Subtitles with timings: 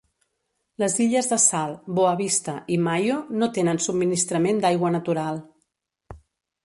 [0.83, 5.39] Les illes de Sal, Boa Vista, i Maio no tenen subministrament d'aigua natural.